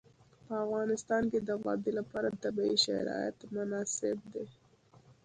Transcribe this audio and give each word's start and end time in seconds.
په 0.45 0.53
افغانستان 0.65 1.23
کې 1.31 1.39
د 1.43 1.49
وادي 1.63 1.91
لپاره 1.99 2.37
طبیعي 2.43 2.77
شرایط 2.85 3.37
مناسب 3.55 4.17
دي. 4.33 4.45